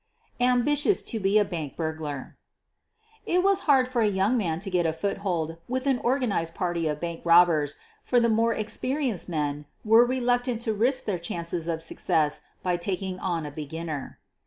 [0.39, 2.35] AMBITIOUS TO BE A BANK BURGLAR
[3.27, 6.87] It was hard for a young man to get a foothold with an organized party
[6.87, 11.83] of bank robbers, for the more experienced men were reluctant to risk their chances of
[11.83, 14.17] success by taking on a beginner.